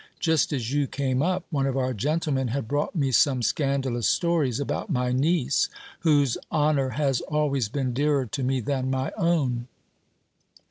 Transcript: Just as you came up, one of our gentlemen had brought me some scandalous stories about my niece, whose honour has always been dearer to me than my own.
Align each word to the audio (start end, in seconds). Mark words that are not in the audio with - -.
Just 0.19 0.51
as 0.51 0.73
you 0.73 0.87
came 0.87 1.21
up, 1.21 1.45
one 1.51 1.67
of 1.67 1.77
our 1.77 1.93
gentlemen 1.93 2.47
had 2.47 2.67
brought 2.67 2.95
me 2.95 3.11
some 3.11 3.43
scandalous 3.43 4.07
stories 4.07 4.59
about 4.59 4.89
my 4.89 5.11
niece, 5.11 5.69
whose 5.99 6.39
honour 6.51 6.89
has 6.89 7.21
always 7.27 7.69
been 7.69 7.93
dearer 7.93 8.25
to 8.25 8.41
me 8.41 8.61
than 8.61 8.89
my 8.89 9.11
own. 9.15 9.67